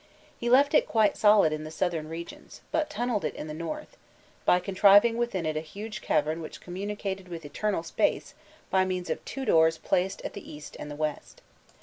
He 0.39 0.49
left 0.49 0.73
it 0.73 0.87
quite 0.87 1.15
solid 1.15 1.53
in 1.53 1.63
the 1.63 1.69
southern 1.69 2.09
regions, 2.09 2.61
but 2.71 2.89
tunnelled 2.89 3.23
it 3.23 3.35
in 3.35 3.45
the 3.45 3.53
north, 3.53 3.97
by 4.45 4.59
contriving 4.59 5.15
within 5.15 5.45
it 5.45 5.55
a 5.55 5.59
huge 5.61 6.01
cavern 6.01 6.41
which 6.41 6.59
communicated 6.59 7.27
with 7.27 7.45
external 7.45 7.83
space 7.83 8.33
by 8.71 8.83
means 8.83 9.11
of 9.11 9.23
two 9.25 9.45
doors 9.45 9.77
placed 9.77 10.23
at 10.23 10.33
the 10.33 10.51
east 10.51 10.75
and 10.79 10.89
the 10.89 10.95
west. 10.95 11.43